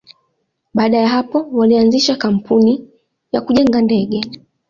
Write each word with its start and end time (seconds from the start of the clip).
Baada 0.73 0.97
ya 0.97 1.07
hapo, 1.07 1.47
walianzisha 1.51 2.15
kampuni 2.15 2.87
ya 3.31 3.41
kujenga 3.41 3.81
ndege. 3.81 4.21